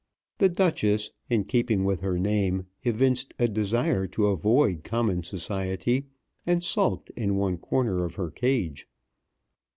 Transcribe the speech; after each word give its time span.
The 0.39 0.49
Duchess, 0.49 1.11
in 1.29 1.43
keeping 1.43 1.83
with 1.83 1.99
her 1.99 2.17
name, 2.17 2.65
evinced 2.81 3.35
a 3.37 3.47
desire 3.47 4.07
to 4.07 4.29
avoid 4.29 4.83
common 4.83 5.21
society, 5.21 6.07
and 6.43 6.63
sulked 6.63 7.11
in 7.11 7.35
one 7.35 7.57
corner 7.57 8.03
of 8.03 8.15
her 8.15 8.31
cage. 8.31 8.87